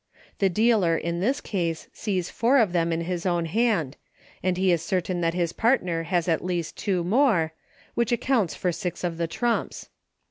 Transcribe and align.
The 0.39 0.49
dealer, 0.49 0.97
in 0.97 1.19
this 1.19 1.39
case, 1.39 1.87
sees 1.93 2.31
four 2.31 2.57
of 2.57 2.73
them 2.73 2.91
in 2.91 3.01
his 3.01 3.23
own 3.27 3.45
hand, 3.45 3.97
and 4.41 4.57
he 4.57 4.71
is 4.71 4.81
certain 4.81 5.21
that 5.21 5.35
his 5.35 5.53
partner 5.53 6.01
has 6.01 6.27
at 6.27 6.43
least 6.43 6.75
two 6.75 7.03
more, 7.03 7.53
which 7.93 8.11
accounts 8.11 8.55
for 8.55 8.71
six 8.71 9.03
of 9.03 9.17
the 9.19 9.27
trumps. 9.27 9.89